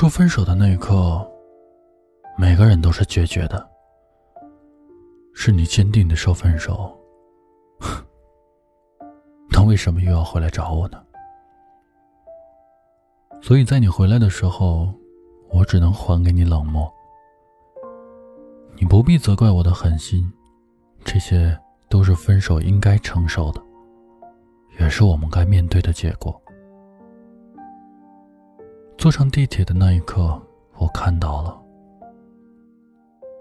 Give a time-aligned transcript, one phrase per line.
[0.00, 1.30] 说分手的那一刻，
[2.38, 3.68] 每个人都是决绝的。
[5.34, 6.98] 是你坚定的说分手，
[7.80, 8.02] 哼
[9.52, 10.98] 那为什么又要回来找我呢？
[13.42, 14.88] 所以在你回来的时候，
[15.50, 16.90] 我只能还给你冷漠。
[18.76, 20.32] 你不必责怪我的狠心，
[21.04, 21.54] 这些
[21.90, 23.62] 都是分手应该承受的，
[24.78, 26.40] 也是我们该面对的结果。
[29.00, 30.38] 坐上地铁的那一刻，
[30.76, 31.58] 我看到了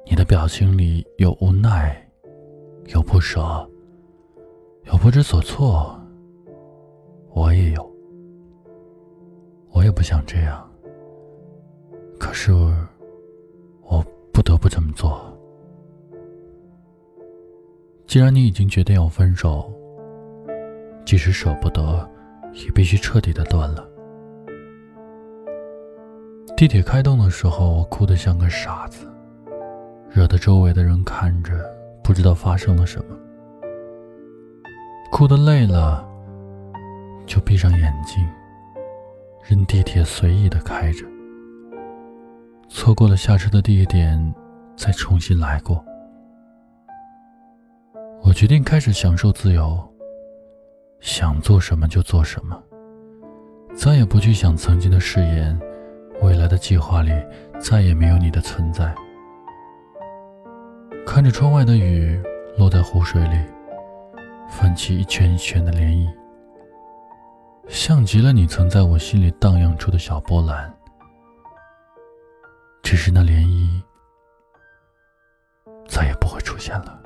[0.09, 2.01] 你的表情里有无奈，
[2.93, 3.69] 有不舍，
[4.85, 5.99] 有不知所措。
[7.33, 7.93] 我也有，
[9.71, 10.65] 我也不想这样，
[12.17, 12.53] 可是
[13.83, 15.21] 我不得不这么做。
[18.07, 19.69] 既然你已经决定要分手，
[21.05, 22.09] 即使舍不得，
[22.53, 23.85] 也必须彻底的断了。
[26.59, 29.07] 地铁开动的时候，我哭得像个傻子，
[30.09, 31.53] 惹得周围的人看着
[32.03, 33.15] 不知道发生了什么。
[35.09, 36.05] 哭得累了，
[37.25, 38.27] 就闭上眼睛，
[39.41, 41.05] 任地铁随意的开着。
[42.67, 44.35] 错过了下车的地点，
[44.75, 45.81] 再重新来过。
[48.21, 49.81] 我决定开始享受自由，
[50.99, 52.61] 想做什么就做什么，
[53.73, 55.57] 再也不去想曾经的誓言。
[56.21, 57.11] 未来的计划里
[57.59, 58.93] 再也没有你的存在。
[61.05, 62.21] 看着窗外的雨
[62.57, 63.37] 落在湖水里，
[64.49, 66.13] 泛起一圈一圈的涟漪，
[67.67, 70.71] 像极了你曾在我心里荡漾出的小波澜。
[72.83, 73.81] 只是那涟漪
[75.87, 76.99] 再也不会出现了。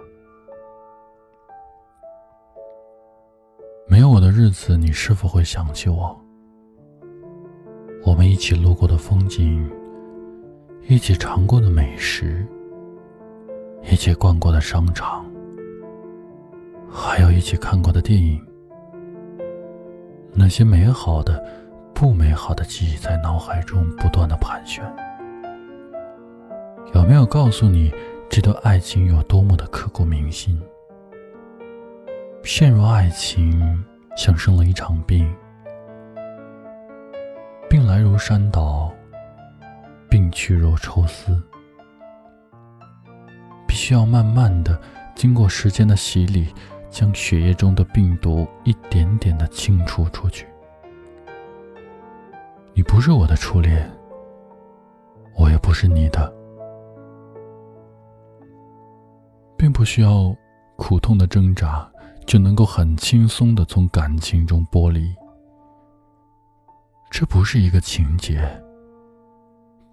[3.85, 6.19] 没有我的日子，你是否会想起我？
[8.05, 9.69] 我们一起路过的风景，
[10.87, 12.45] 一起尝过的美食，
[13.89, 15.25] 一起逛过的商场，
[16.89, 18.41] 还有一起看过的电影，
[20.33, 21.41] 那些美好的、
[21.93, 24.83] 不美好的记忆在脑海中不断的盘旋。
[26.93, 27.89] 有没有告诉你，
[28.29, 30.61] 这段爱情有多么的刻骨铭心？
[32.43, 33.81] 陷入爱情，
[34.17, 35.33] 像生了一场病。
[37.93, 38.91] 来如山倒，
[40.09, 41.39] 病去如抽丝，
[43.67, 44.81] 必须要慢慢的
[45.13, 46.51] 经过时间的洗礼，
[46.89, 50.47] 将血液中的病毒一点点的清除出去。
[52.73, 53.87] 你不是我的初恋，
[55.37, 56.33] 我也不是你的，
[59.55, 60.35] 并不需要
[60.77, 61.87] 苦痛的挣扎，
[62.25, 65.13] 就能够很轻松的从感情中剥离。
[67.13, 68.41] 这不是一个情节，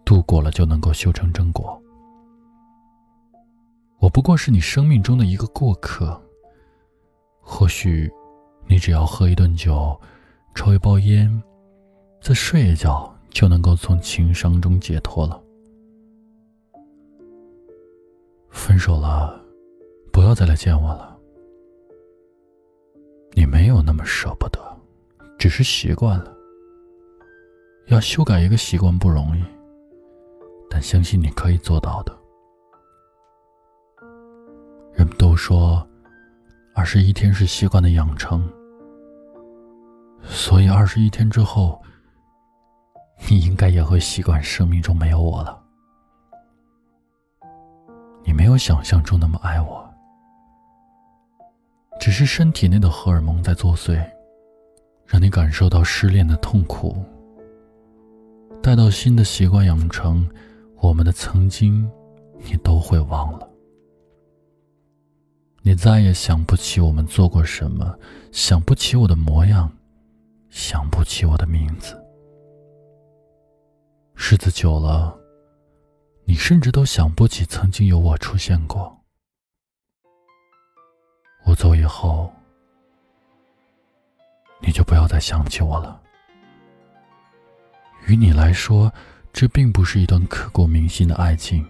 [0.06, 1.78] 度过了就能够修成正果。
[3.98, 6.18] 我不过是你生命中的一个过客。
[7.42, 8.10] 或许，
[8.66, 9.94] 你只要喝一顿酒，
[10.54, 11.30] 抽一包烟，
[12.22, 15.42] 再睡一觉，就能够从情伤中解脱了。
[18.48, 19.38] 分手了，
[20.10, 21.18] 不要再来见我了。
[23.32, 24.58] 你没有那么舍不得，
[25.38, 26.34] 只是习惯了。
[27.90, 29.44] 要修改一个习惯不容易，
[30.70, 32.16] 但相信你可以做到的。
[34.92, 35.84] 人们都说，
[36.72, 38.48] 二十一天是习惯的养成，
[40.22, 41.82] 所以二十一天之后，
[43.28, 45.60] 你应该也会习惯生命中没有我了。
[48.22, 49.84] 你没有想象中那么爱我，
[51.98, 54.00] 只是身体内的荷尔蒙在作祟，
[55.04, 57.04] 让你感受到失恋的痛苦。
[58.62, 60.28] 待到新的习惯养成，
[60.76, 61.90] 我们的曾经，
[62.44, 63.48] 你都会忘了。
[65.62, 67.98] 你再也想不起我们做过什么，
[68.32, 69.70] 想不起我的模样，
[70.50, 71.98] 想不起我的名字。
[74.14, 75.18] 日子久了，
[76.24, 78.94] 你甚至都想不起曾经有我出现过。
[81.46, 82.30] 我走以后，
[84.60, 85.98] 你就不要再想起我了。
[88.10, 88.92] 于你来说，
[89.32, 91.64] 这并不是一段刻骨铭心的爱情。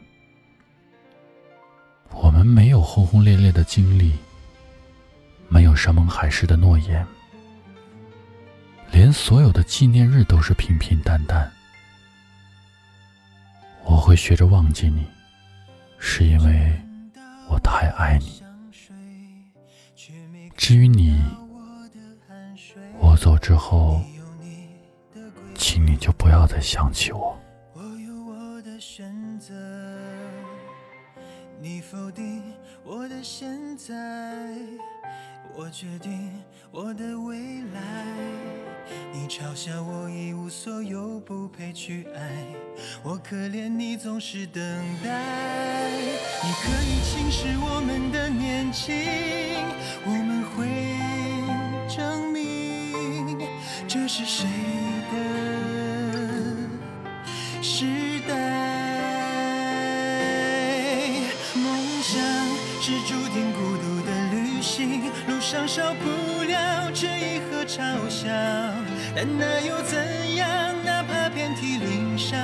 [2.13, 4.15] 我们没有轰轰烈烈的经历，
[5.51, 7.07] 没有山盟海誓的诺言，
[8.91, 11.53] 连所有的纪念日都是平平淡淡。
[13.85, 15.05] 我会学着忘记你，
[15.99, 16.73] 是因为
[17.51, 18.43] 我太爱你。
[20.57, 21.23] 至于你，
[22.99, 24.01] 我走之后。
[25.61, 27.39] 请你就不要再想起我。
[27.75, 29.55] 我有我的选择
[31.61, 32.43] 你否定
[32.83, 33.95] 我的现在
[35.55, 36.33] 我决定
[36.71, 38.07] 我的未来。
[39.13, 42.47] 你嘲笑我一无所有不配去爱。
[43.03, 44.63] 我可怜你总是等
[45.05, 48.97] 待你可以轻视我们的年轻
[50.07, 53.47] 我们会证明
[53.87, 54.80] 这是谁。
[57.63, 57.85] 时
[58.27, 58.35] 代。
[61.55, 61.65] 梦
[62.03, 62.21] 想
[62.81, 66.09] 是注定孤独的旅行，路上少不
[66.45, 68.29] 了质疑和嘲笑，
[69.15, 70.49] 但那又怎样？
[70.85, 72.39] 哪怕遍体鳞伤，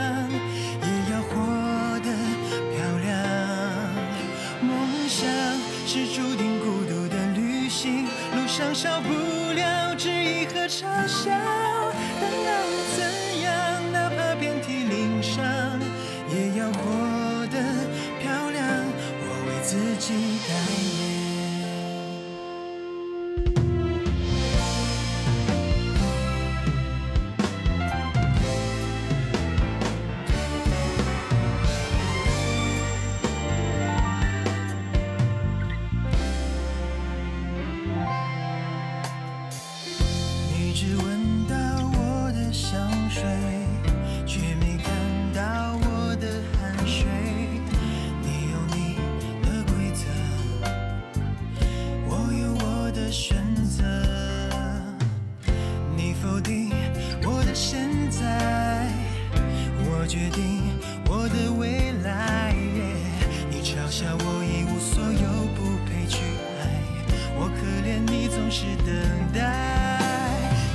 [68.59, 68.89] 是等
[69.35, 69.39] 待。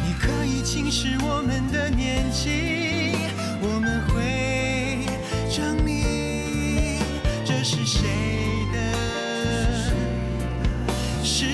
[0.06, 2.52] 你可以轻视我们的年轻，
[3.60, 5.04] 我们会
[5.50, 7.02] 证明
[7.44, 8.08] 这是谁
[8.72, 8.78] 的
[11.24, 11.46] 时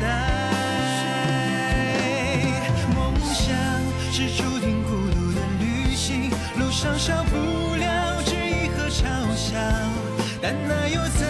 [0.00, 0.06] 代。
[2.94, 3.54] 梦想
[4.10, 7.36] 是注定孤独的旅行，路上少不
[7.76, 9.04] 了质疑和嘲
[9.36, 9.58] 笑，
[10.40, 11.28] 但那又怎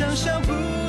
[0.00, 0.79] 想象，不